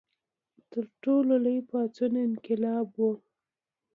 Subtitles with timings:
[0.71, 2.99] تر ټولو لوی پاڅون انقلاب و.